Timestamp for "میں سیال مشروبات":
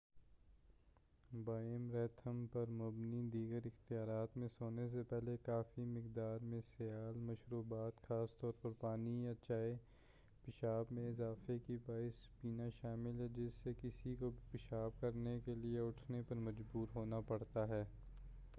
6.43-8.01